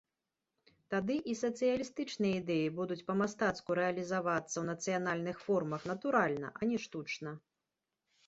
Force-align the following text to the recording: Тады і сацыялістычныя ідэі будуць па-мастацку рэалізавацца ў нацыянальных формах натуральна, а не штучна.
Тады 0.93 1.15
і 1.31 1.35
сацыялістычныя 1.41 2.33
ідэі 2.41 2.71
будуць 2.79 2.97
па-мастацку 3.09 3.69
рэалізавацца 3.79 4.53
ў 4.57 4.63
нацыянальных 4.71 5.37
формах 5.49 5.81
натуральна, 5.91 6.47
а 6.61 6.71
не 6.73 6.77
штучна. 6.87 7.31